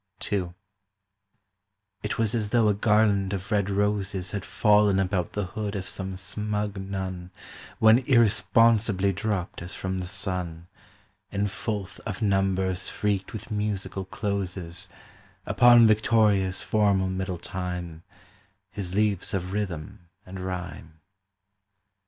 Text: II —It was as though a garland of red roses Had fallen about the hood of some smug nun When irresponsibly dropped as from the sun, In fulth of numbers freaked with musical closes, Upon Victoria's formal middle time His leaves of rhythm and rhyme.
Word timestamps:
II 0.31 0.51
—It 2.01 2.17
was 2.17 2.33
as 2.33 2.49
though 2.49 2.67
a 2.69 2.73
garland 2.73 3.33
of 3.33 3.51
red 3.51 3.69
roses 3.69 4.31
Had 4.31 4.43
fallen 4.43 4.97
about 4.99 5.33
the 5.33 5.45
hood 5.45 5.75
of 5.75 5.87
some 5.87 6.17
smug 6.17 6.75
nun 6.75 7.29
When 7.77 7.99
irresponsibly 7.99 9.13
dropped 9.13 9.61
as 9.61 9.75
from 9.75 9.99
the 9.99 10.07
sun, 10.07 10.65
In 11.31 11.45
fulth 11.45 11.99
of 11.99 12.19
numbers 12.19 12.89
freaked 12.89 13.31
with 13.31 13.51
musical 13.51 14.05
closes, 14.05 14.89
Upon 15.45 15.85
Victoria's 15.85 16.63
formal 16.63 17.07
middle 17.09 17.37
time 17.37 18.01
His 18.71 18.95
leaves 18.95 19.35
of 19.35 19.53
rhythm 19.53 20.09
and 20.25 20.39
rhyme. 20.39 20.99